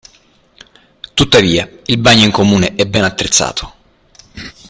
Tuttavia, 1.13 1.69
il 1.85 1.99
bagno 1.99 2.25
in 2.25 2.31
comune 2.31 2.73
è 2.73 2.87
ben 2.87 3.03
attrezzato. 3.03 3.73